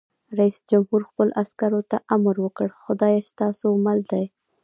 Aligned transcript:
رئیس 0.37 0.57
جمهور 0.71 1.01
خپلو 1.09 1.31
عسکرو 1.41 1.81
ته 1.91 1.97
امر 2.15 2.35
وکړ؛ 2.45 2.69
خدای 2.81 3.15
ستاسو 3.31 3.67
مل 3.85 3.99
دی! 4.11 4.23